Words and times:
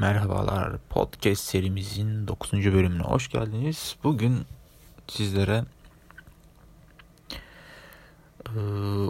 Merhabalar 0.00 0.78
podcast 0.90 1.44
serimizin 1.44 2.28
9. 2.28 2.52
bölümüne 2.52 3.02
hoş 3.02 3.28
geldiniz. 3.28 3.96
Bugün 4.04 4.46
sizlere 5.08 5.64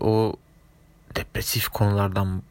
o 0.00 0.36
depresif 1.16 1.68
konulardan 1.68 2.42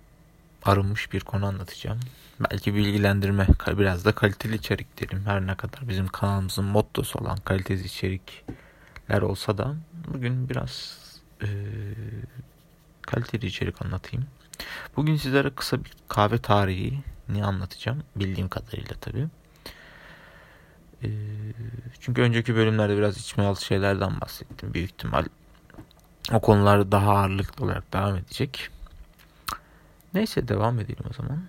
arınmış 0.63 1.13
bir 1.13 1.19
konu 1.19 1.45
anlatacağım. 1.45 1.99
Belki 2.39 2.75
bilgilendirme, 2.75 3.47
biraz 3.67 4.05
da 4.05 4.11
kaliteli 4.11 4.55
içerik 4.55 5.01
derim. 5.01 5.25
Her 5.25 5.47
ne 5.47 5.55
kadar 5.55 5.89
bizim 5.89 6.07
kanalımızın 6.07 6.65
mottosu 6.65 7.19
olan 7.19 7.37
kaliteli 7.37 7.85
içerikler 7.85 9.21
olsa 9.21 9.57
da 9.57 9.75
bugün 10.07 10.49
biraz 10.49 10.99
e, 11.41 11.47
kaliteli 13.01 13.45
içerik 13.45 13.85
anlatayım. 13.85 14.25
Bugün 14.95 15.15
sizlere 15.15 15.49
kısa 15.49 15.83
bir 15.83 15.91
kahve 16.07 16.37
tarihi 16.37 17.03
ne 17.29 17.45
anlatacağım. 17.45 18.03
Bildiğim 18.15 18.49
kadarıyla 18.49 18.95
tabii. 19.01 19.27
Ee, 21.03 21.09
çünkü 21.99 22.21
önceki 22.21 22.55
bölümlerde 22.55 22.97
biraz 22.97 23.17
içme 23.17 23.43
altı 23.43 23.65
şeylerden 23.65 24.21
bahsettim. 24.21 24.73
Büyük 24.73 24.91
ihtimal 24.91 25.25
o 26.33 26.41
konular 26.41 26.91
daha 26.91 27.11
ağırlıklı 27.11 27.65
olarak 27.65 27.93
devam 27.93 28.15
edecek. 28.15 28.69
Neyse 30.13 30.47
devam 30.47 30.79
edelim 30.79 31.05
o 31.09 31.13
zaman. 31.13 31.43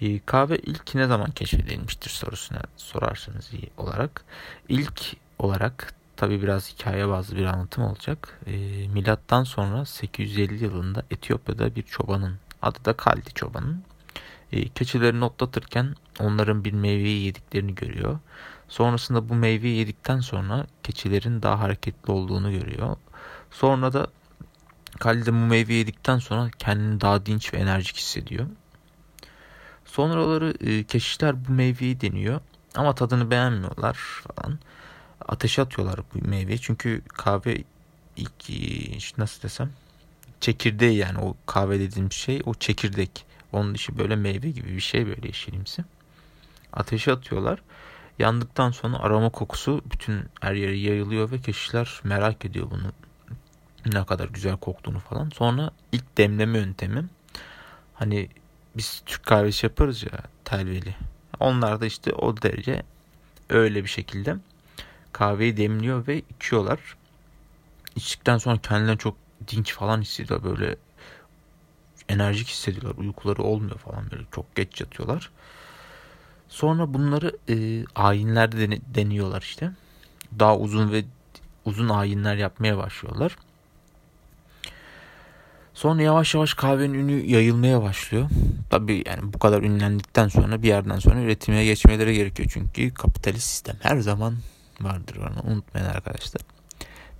Ee, 0.00 0.20
kahve 0.26 0.58
ilk 0.58 0.94
ne 0.94 1.06
zaman 1.06 1.30
keşfedilmiştir 1.30 2.10
sorusuna 2.10 2.60
sorarsanız 2.76 3.52
iyi 3.52 3.70
olarak. 3.76 4.24
İlk 4.68 5.16
olarak 5.38 5.94
tabi 6.16 6.42
biraz 6.42 6.72
hikaye 6.72 7.08
bazlı 7.08 7.36
bir 7.36 7.44
anlatım 7.44 7.84
olacak. 7.84 8.40
E, 8.46 8.52
milattan 8.88 9.44
sonra 9.44 9.84
850 9.84 10.64
yılında 10.64 11.02
Etiyopya'da 11.10 11.76
bir 11.76 11.82
çobanın 11.82 12.38
adı 12.62 12.84
da 12.84 12.96
Kaldi 12.96 13.34
çobanın 13.34 13.82
e, 14.54 14.68
keçilerini 14.68 15.24
otlatırken 15.24 15.94
onların 16.20 16.64
bir 16.64 16.72
meyveyi 16.72 17.24
yediklerini 17.24 17.74
görüyor. 17.74 18.18
Sonrasında 18.68 19.28
bu 19.28 19.34
meyveyi 19.34 19.76
yedikten 19.76 20.20
sonra 20.20 20.66
keçilerin 20.82 21.42
daha 21.42 21.60
hareketli 21.60 22.12
olduğunu 22.12 22.52
görüyor. 22.52 22.96
Sonra 23.50 23.92
da 23.92 24.06
Kalide 25.00 25.32
bu 25.32 25.36
meyveyi 25.36 25.78
yedikten 25.78 26.18
sonra 26.18 26.50
kendini 26.58 27.00
daha 27.00 27.26
dinç 27.26 27.54
ve 27.54 27.58
enerjik 27.58 27.96
hissediyor. 27.96 28.46
Sonraları 29.84 30.54
e, 30.60 30.84
keşişler 30.84 31.48
bu 31.48 31.52
meyveyi 31.52 32.00
deniyor 32.00 32.40
ama 32.74 32.94
tadını 32.94 33.30
beğenmiyorlar 33.30 33.94
falan. 33.94 34.58
Ateşe 35.28 35.62
atıyorlar 35.62 36.00
bu 36.14 36.28
meyveyi 36.28 36.60
çünkü 36.60 37.02
kahve 37.08 37.64
ilk 38.16 38.50
e, 38.50 38.54
nasıl 39.18 39.42
desem 39.42 39.70
çekirdeği 40.40 40.98
yani 40.98 41.18
o 41.18 41.36
kahve 41.46 41.80
dediğim 41.80 42.12
şey 42.12 42.42
o 42.46 42.54
çekirdek. 42.54 43.26
Onun 43.54 43.74
dışı 43.74 43.98
böyle 43.98 44.16
meyve 44.16 44.50
gibi 44.50 44.68
bir 44.68 44.80
şey 44.80 45.06
böyle 45.06 45.26
yeşilimsi. 45.26 45.84
Ateşe 46.72 47.12
atıyorlar. 47.12 47.62
Yandıktan 48.18 48.70
sonra 48.70 48.98
aroma 48.98 49.30
kokusu 49.30 49.82
bütün 49.92 50.24
her 50.40 50.54
yere 50.54 50.76
yayılıyor 50.76 51.30
ve 51.30 51.40
keşişler 51.40 52.00
merak 52.04 52.44
ediyor 52.44 52.70
bunu. 52.70 52.92
Ne 53.94 54.04
kadar 54.04 54.28
güzel 54.28 54.56
koktuğunu 54.56 54.98
falan. 54.98 55.30
Sonra 55.30 55.70
ilk 55.92 56.18
demleme 56.18 56.58
yöntemi. 56.58 57.04
Hani 57.94 58.28
biz 58.76 59.02
Türk 59.06 59.26
kahvesi 59.26 59.66
yaparız 59.66 60.02
ya 60.02 60.18
telveli. 60.44 60.94
Onlar 61.40 61.80
da 61.80 61.86
işte 61.86 62.12
o 62.12 62.42
derece 62.42 62.82
öyle 63.50 63.84
bir 63.84 63.88
şekilde 63.88 64.36
kahveyi 65.12 65.56
demliyor 65.56 66.06
ve 66.06 66.22
içiyorlar. 66.36 66.96
İçtikten 67.96 68.38
sonra 68.38 68.58
kendilerini 68.58 68.98
çok 68.98 69.16
dinç 69.48 69.74
falan 69.74 70.00
hissediyor 70.00 70.44
böyle 70.44 70.76
enerjik 72.08 72.48
hissediyorlar. 72.48 73.04
Uykuları 73.04 73.42
olmuyor 73.42 73.78
falan 73.78 74.10
böyle 74.10 74.22
çok 74.32 74.56
geç 74.56 74.80
yatıyorlar. 74.80 75.30
Sonra 76.48 76.94
bunları 76.94 77.36
e, 77.48 77.84
ayinlerde 77.94 78.80
deniyorlar 78.94 79.42
işte. 79.42 79.70
Daha 80.38 80.58
uzun 80.58 80.92
ve 80.92 81.04
uzun 81.64 81.88
ayinler 81.88 82.36
yapmaya 82.36 82.78
başlıyorlar. 82.78 83.36
Sonra 85.74 86.02
yavaş 86.02 86.34
yavaş 86.34 86.54
kahvenin 86.54 86.94
ünü 86.94 87.26
yayılmaya 87.26 87.82
başlıyor. 87.82 88.30
Tabii 88.70 89.04
yani 89.06 89.32
bu 89.32 89.38
kadar 89.38 89.62
ünlendikten 89.62 90.28
sonra 90.28 90.62
bir 90.62 90.68
yerden 90.68 90.98
sonra 90.98 91.20
üretime 91.20 91.64
geçmeleri 91.64 92.14
gerekiyor. 92.14 92.48
Çünkü 92.52 92.94
kapitalist 92.94 93.48
sistem 93.48 93.76
her 93.80 93.98
zaman 93.98 94.36
vardır. 94.80 95.16
Onu 95.16 95.52
unutmayın 95.52 95.86
arkadaşlar. 95.86 96.42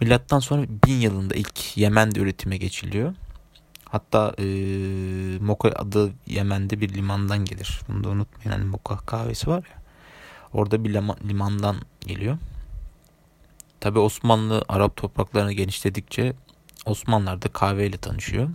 Milattan 0.00 0.38
sonra 0.38 0.62
bin 0.86 1.00
yılında 1.00 1.34
ilk 1.34 1.76
Yemen'de 1.76 2.20
üretime 2.20 2.56
geçiliyor. 2.56 3.14
Hatta 3.94 4.34
e, 4.38 4.44
Moka 5.40 5.68
adı 5.68 6.12
Yemen'de 6.26 6.80
bir 6.80 6.94
limandan 6.94 7.44
gelir. 7.44 7.80
Bunu 7.88 8.04
da 8.04 8.08
unutmayın. 8.08 8.58
Yani 8.58 8.70
Moka 8.70 8.96
kahvesi 8.96 9.46
var 9.46 9.64
ya. 9.70 9.82
Orada 10.52 10.84
bir 10.84 10.94
limandan 11.28 11.76
geliyor. 12.00 12.38
Tabi 13.80 13.98
Osmanlı 13.98 14.64
Arap 14.68 14.96
topraklarını 14.96 15.52
genişledikçe 15.52 16.34
Osmanlılar 16.86 17.42
da 17.42 17.48
kahveyle 17.48 17.96
tanışıyor. 17.96 18.48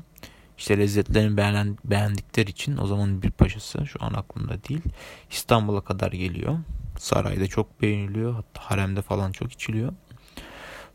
İşte 0.58 0.78
lezzetlerini 0.78 1.38
beğenen, 1.38 1.78
beğendikleri 1.86 2.50
için 2.50 2.78
o 2.78 2.88
zaman 2.88 3.22
bir 3.22 3.32
paşası 3.32 3.86
şu 3.86 4.04
an 4.04 4.14
aklımda 4.14 4.64
değil. 4.64 4.84
İstanbul'a 5.32 5.82
kadar 5.82 6.12
geliyor. 6.12 6.58
Sarayda 6.98 7.48
çok 7.48 7.82
beğeniliyor. 7.82 8.34
Hatta 8.34 8.62
haremde 8.62 9.02
falan 9.02 9.32
çok 9.32 9.52
içiliyor. 9.52 9.94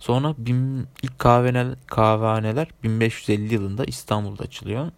Sonra 0.04 0.34
bin, 0.38 0.88
ilk 1.02 1.18
kahveneler, 1.18 1.76
kahvehaneler 1.86 2.68
1550 2.82 3.54
yılında 3.54 3.84
İstanbul'da 3.84 4.42
açılıyor. 4.42 4.90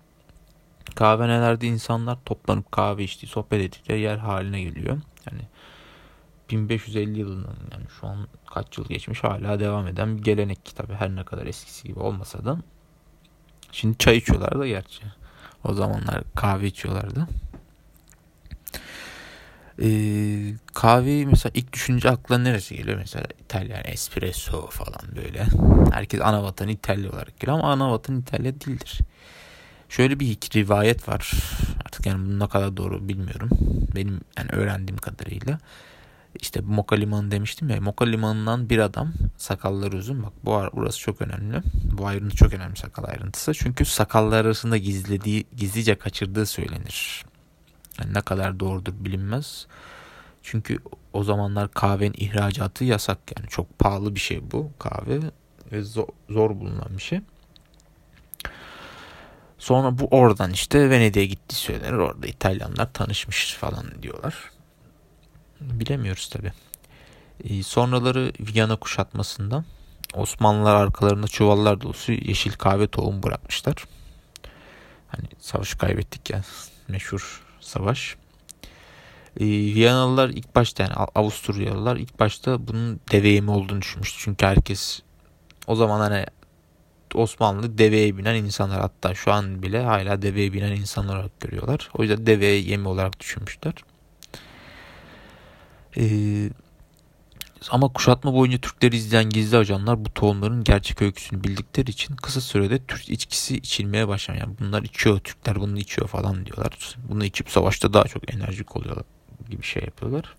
Kahvehanelerde 0.94 1.66
insanlar 1.66 2.18
toplanıp 2.24 2.72
kahve 2.72 3.04
içtiği, 3.04 3.26
sohbet 3.26 3.64
ettikleri 3.64 4.00
yer 4.00 4.16
haline 4.16 4.62
geliyor. 4.62 5.00
Yani 5.30 5.42
1550 6.50 7.18
yılından 7.18 7.56
yani 7.72 7.84
şu 8.00 8.06
an 8.06 8.28
kaç 8.46 8.78
yıl 8.78 8.84
geçmiş 8.88 9.24
hala 9.24 9.60
devam 9.60 9.86
eden 9.86 10.18
bir 10.18 10.22
gelenek 10.22 10.76
tabi 10.76 10.92
her 10.92 11.16
ne 11.16 11.24
kadar 11.24 11.46
eskisi 11.46 11.88
gibi 11.88 11.98
olmasa 11.98 12.44
da. 12.44 12.58
Şimdi 13.72 13.98
çay 13.98 14.16
içiyorlar 14.16 14.58
da 14.58 14.66
gerçi. 14.66 15.02
O 15.64 15.74
zamanlar 15.74 16.22
kahve 16.34 16.66
içiyorlardı. 16.66 17.28
Ee, 19.82 20.54
kahveyi 20.74 21.26
mesela 21.26 21.50
ilk 21.54 21.72
düşünce 21.72 22.10
aklına 22.10 22.38
neresi 22.38 22.76
geliyor? 22.76 22.98
Mesela 22.98 23.24
İtalyan 23.40 23.82
espresso 23.84 24.66
falan 24.70 25.16
böyle. 25.16 25.46
Herkes 25.92 26.20
ana 26.20 26.42
vatanı 26.42 26.70
İtalya 26.70 27.10
olarak 27.10 27.40
geliyor 27.40 27.58
ama 27.58 27.72
ana 27.72 27.92
vatanı 27.92 28.20
İtalya 28.20 28.60
değildir. 28.60 29.00
Şöyle 29.88 30.20
bir 30.20 30.38
rivayet 30.54 31.08
var. 31.08 31.32
Artık 31.86 32.06
yani 32.06 32.26
bunun 32.26 32.40
ne 32.40 32.48
kadar 32.48 32.76
doğru 32.76 33.08
bilmiyorum. 33.08 33.48
Benim 33.94 34.20
yani 34.38 34.50
öğrendiğim 34.52 34.96
kadarıyla. 34.96 35.58
İşte 36.40 36.60
Moka 36.60 36.96
Limanı 36.96 37.30
demiştim 37.30 37.70
ya. 37.70 37.80
Moka 37.80 38.04
Limanı'ndan 38.04 38.70
bir 38.70 38.78
adam 38.78 39.12
sakalları 39.36 39.96
uzun. 39.96 40.22
Bak 40.22 40.32
bu 40.44 40.62
burası 40.72 40.98
çok 40.98 41.22
önemli. 41.22 41.62
Bu 41.92 42.06
ayrıntı 42.06 42.36
çok 42.36 42.52
önemli 42.54 42.76
sakal 42.76 43.04
ayrıntısı. 43.04 43.54
Çünkü 43.54 43.84
sakallar 43.84 44.44
arasında 44.44 44.76
gizlediği, 44.76 45.46
gizlice 45.56 45.94
kaçırdığı 45.94 46.46
söylenir. 46.46 47.24
Yani 48.00 48.14
ne 48.14 48.20
kadar 48.20 48.60
doğrudur 48.60 48.92
bilinmez. 48.98 49.66
Çünkü 50.42 50.78
o 51.12 51.24
zamanlar 51.24 51.70
kahvenin 51.70 52.14
ihracatı 52.16 52.84
yasak 52.84 53.18
yani 53.36 53.48
çok 53.48 53.78
pahalı 53.78 54.14
bir 54.14 54.20
şey 54.20 54.50
bu 54.50 54.70
kahve 54.78 55.20
ve 55.72 55.82
zor, 55.82 56.08
zor 56.30 56.50
bulunan 56.50 56.96
bir 56.96 57.02
şey. 57.02 57.20
Sonra 59.58 59.98
bu 59.98 60.08
oradan 60.10 60.52
işte 60.52 60.90
Venedik'e 60.90 61.26
gitti 61.26 61.54
söylenir. 61.54 61.92
Orada 61.92 62.26
İtalyanlar 62.26 62.92
tanışmış 62.92 63.54
falan 63.54 64.02
diyorlar. 64.02 64.50
Bilemiyoruz 65.60 66.28
tabi. 66.28 66.52
Ee, 67.44 67.62
sonraları 67.62 68.32
Viyana 68.40 68.76
kuşatmasında 68.76 69.64
Osmanlılar 70.14 70.74
arkalarında 70.74 71.26
çuvallar 71.26 71.80
dolusu 71.80 72.12
yeşil 72.12 72.52
kahve 72.52 72.86
tohum 72.86 73.22
bırakmışlar. 73.22 73.84
Hani 75.08 75.24
savaşı 75.38 75.78
kaybettik 75.78 76.30
ya 76.30 76.42
meşhur 76.88 77.45
savaş. 77.66 78.16
E, 79.40 79.44
Viyanalılar 79.46 80.28
ilk 80.28 80.54
başta 80.54 80.82
yani 80.82 80.94
Avusturyalılar 80.94 81.96
ilk 81.96 82.20
başta 82.20 82.68
bunun 82.68 83.00
deve 83.12 83.28
yemi 83.28 83.50
olduğunu 83.50 83.82
düşünmüş. 83.82 84.14
Çünkü 84.18 84.46
herkes 84.46 85.02
o 85.66 85.74
zaman 85.74 86.00
hani 86.00 86.26
Osmanlı 87.14 87.78
deveye 87.78 88.18
binen 88.18 88.34
insanlar 88.34 88.80
hatta 88.80 89.14
şu 89.14 89.32
an 89.32 89.62
bile 89.62 89.82
hala 89.82 90.22
deveye 90.22 90.52
binen 90.52 90.72
insanlar 90.72 91.16
olarak 91.16 91.40
görüyorlar. 91.40 91.90
O 91.94 92.02
yüzden 92.02 92.26
deve 92.26 92.46
yemi 92.46 92.88
olarak 92.88 93.20
düşünmüşler. 93.20 93.74
Ee, 95.96 96.50
ama 97.70 97.88
kuşatma 97.88 98.34
boyunca 98.34 98.58
Türkleri 98.58 98.96
izleyen 98.96 99.30
gizli 99.30 99.56
ajanlar 99.56 100.04
bu 100.04 100.14
tohumların 100.14 100.64
gerçek 100.64 101.02
öyküsünü 101.02 101.44
bildikleri 101.44 101.90
için 101.90 102.16
kısa 102.16 102.40
sürede 102.40 102.78
Türk 102.86 103.10
içkisi 103.10 103.56
içilmeye 103.56 104.08
başlar. 104.08 104.34
Yani 104.34 104.54
bunlar 104.60 104.82
içiyor, 104.82 105.18
Türkler 105.18 105.60
bunu 105.60 105.78
içiyor 105.78 106.08
falan 106.08 106.46
diyorlar. 106.46 106.96
Bunu 107.08 107.24
içip 107.24 107.50
savaşta 107.50 107.92
daha 107.92 108.04
çok 108.04 108.34
enerjik 108.34 108.76
oluyorlar 108.76 109.04
gibi 109.50 109.62
şey 109.62 109.82
yapıyorlar. 109.82 110.36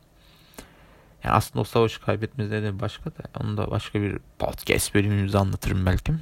Yani 1.24 1.36
aslında 1.36 1.62
o 1.62 1.64
savaşı 1.64 2.02
kaybetmemiz 2.02 2.52
nedeni 2.52 2.80
başka 2.80 3.10
da 3.10 3.24
onu 3.44 3.58
da 3.58 3.72
başka 3.72 4.02
bir 4.02 4.18
podcast 4.40 4.96
bölümümüzde 4.96 5.38
anlatırım 5.38 5.86
belki. 5.86 6.14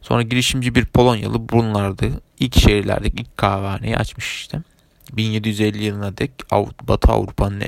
Sonra 0.00 0.22
girişimci 0.22 0.74
bir 0.74 0.86
Polonyalı 0.86 1.48
bunlardı. 1.48 2.10
ilk 2.38 2.58
şehirlerdeki 2.60 3.22
ilk 3.22 3.36
kahvehaneyi 3.36 3.96
açmış 3.96 4.36
işte. 4.36 4.62
1750 5.12 5.84
yılına 5.84 6.16
dek 6.16 6.30
Batı 6.82 7.12
Avrupa'nın 7.12 7.60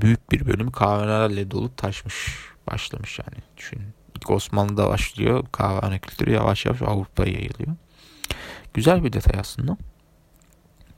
büyük 0.00 0.32
bir 0.32 0.46
bölümü 0.46 0.72
kahvelerle 0.72 1.50
dolup 1.50 1.76
taşmış 1.76 2.38
başlamış 2.66 3.18
yani 3.18 3.42
düşünün. 3.56 3.94
İlk 4.16 4.30
Osmanlı'da 4.30 4.88
başlıyor 4.88 5.44
kahvehane 5.52 5.98
kültürü 5.98 6.30
yavaş 6.30 6.66
yavaş 6.66 6.82
Avrupa'ya 6.82 7.32
yayılıyor. 7.32 7.76
Güzel 8.74 9.04
bir 9.04 9.12
detay 9.12 9.40
aslında. 9.40 9.76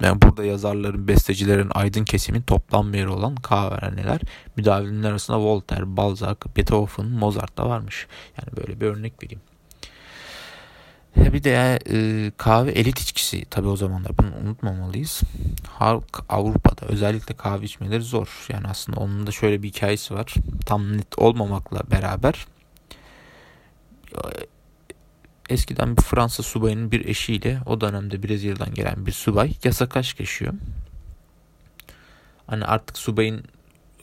Yani 0.03 0.23
burada 0.23 0.45
yazarların, 0.45 1.09
bestecilerin, 1.09 1.71
aydın 1.75 2.05
kesimin 2.05 2.43
toplam 2.43 2.95
yeri 2.95 3.09
olan 3.09 3.35
kahvehaneler 3.35 4.21
müdavimler 4.56 5.11
arasında 5.11 5.41
Voltaire, 5.41 5.97
Balzac, 5.97 6.37
Beethoven, 6.56 7.06
Mozart 7.06 7.59
da 7.59 7.69
varmış. 7.69 8.06
Yani 8.39 8.56
böyle 8.56 8.81
bir 8.81 8.87
örnek 8.87 9.23
vereyim. 9.23 9.41
Bir 11.16 11.44
de 11.44 11.78
e, 11.90 12.32
kahve 12.37 12.70
elit 12.70 13.00
içkisi 13.00 13.44
tabii 13.50 13.69
o 13.69 13.76
zamanlar 13.76 14.19
bunu 14.19 14.31
unutmamalıyız. 14.43 15.20
Halk 15.69 16.25
Avrupa'da 16.28 16.87
özellikle 16.87 17.37
kahve 17.37 17.64
içmeleri 17.64 18.02
zor. 18.02 18.46
Yani 18.49 18.66
aslında 18.66 19.00
onun 19.00 19.26
da 19.26 19.31
şöyle 19.31 19.62
bir 19.62 19.69
hikayesi 19.69 20.14
var. 20.14 20.34
Tam 20.66 20.99
net 20.99 21.19
olmamakla 21.19 21.81
beraber 21.90 22.46
eskiden 25.49 25.96
bir 25.96 26.02
Fransa 26.02 26.43
subayının 26.43 26.90
bir 26.93 27.05
eşiyle 27.05 27.61
o 27.66 27.81
dönemde 27.81 28.22
Brezilya'dan 28.22 28.75
gelen 28.75 29.06
bir 29.06 29.12
subay 29.12 29.52
yasak 29.64 29.96
aşk 29.96 30.20
yaşıyor. 30.20 30.54
Hani 32.46 32.64
artık 32.64 32.99
subayın 32.99 33.44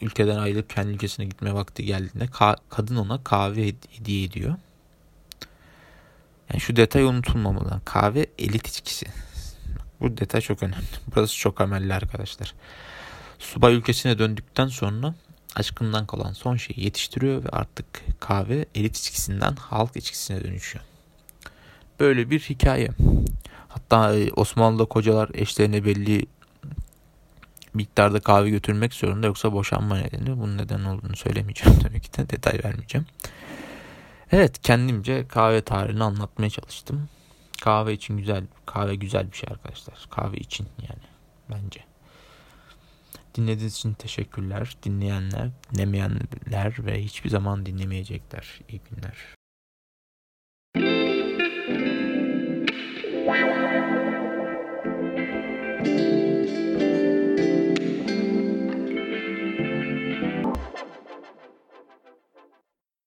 ülkeden 0.02 0.38
ayrılıp 0.38 0.70
kendi 0.70 0.90
ülkesine 0.90 1.26
gitme 1.26 1.54
vakti 1.54 1.86
geldiğinde 1.86 2.26
ka- 2.26 2.58
kadın 2.70 2.96
ona 2.96 3.24
kahve 3.24 3.74
hediye 3.90 4.24
ediyor. 4.24 4.56
Yani 6.50 6.62
şu 6.62 6.76
detay 6.76 7.04
unutulmamalı. 7.04 7.82
Kahve 7.86 8.26
elit 8.40 8.68
içkisi. 8.68 9.06
Bu 10.02 10.18
detay 10.18 10.42
çok 10.42 10.64
önemli. 10.64 10.86
Burası 11.16 11.38
çok 11.38 11.62
amelli 11.62 11.94
arkadaşlar. 11.94 12.54
Subay 13.40 13.74
ülkesine 13.74 14.20
döndükten 14.20 14.68
sonra 14.68 15.14
aşkından 15.56 16.08
kalan 16.08 16.34
son 16.34 16.56
şeyi 16.56 16.84
yetiştiriyor 16.86 17.44
ve 17.44 17.50
artık 17.50 17.86
kahve 18.20 18.66
elit 18.76 18.98
içkisinden 18.98 19.56
halk 19.56 19.96
içkisine 19.96 20.44
dönüşüyor. 20.44 20.86
Böyle 22.00 22.30
bir 22.30 22.40
hikaye. 22.40 22.90
Hatta 23.68 24.16
e, 24.16 24.32
Osmanlı'da 24.32 24.86
kocalar 24.86 25.30
eşlerine 25.34 25.86
belli 25.86 26.26
miktarda 27.74 28.20
kahve 28.20 28.50
götürmek 28.50 28.94
zorunda 28.94 29.28
yoksa 29.28 29.54
boşanma 29.54 29.98
nedeni. 29.98 30.40
Bunun 30.40 30.58
neden 30.58 30.84
olduğunu 30.84 31.16
söylemeyeceğim 31.16 31.80
tabii 31.84 32.00
ki 32.00 32.14
de 32.18 32.30
detay 32.30 32.60
vermeyeceğim. 32.64 33.08
Evet 34.32 34.62
kendimce 34.62 35.28
kahve 35.28 35.62
tarihini 35.62 36.04
anlatmaya 36.04 36.50
çalıştım. 36.50 37.10
Kahve 37.62 37.94
için 37.94 38.18
güzel, 38.18 38.44
kahve 38.66 38.96
güzel 38.96 39.32
bir 39.32 39.38
şey 39.38 39.50
arkadaşlar. 39.52 40.08
Kahve 40.10 40.38
için 40.38 40.68
yani 40.90 41.04
bence. 41.50 41.80
Dinlediğiniz 43.36 43.76
için 43.76 43.94
teşekkürler. 43.94 44.78
Dinleyenler, 44.84 45.50
dinlemeyenler 45.74 46.86
ve 46.86 47.04
hiçbir 47.04 47.30
zaman 47.30 47.66
dinlemeyecekler. 47.66 48.60
İyi 48.70 48.82
günler. 48.92 49.16